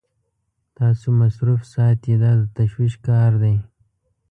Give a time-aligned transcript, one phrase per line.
[0.77, 3.55] تاسو مصروف ساتي دا د تشویش کار دی.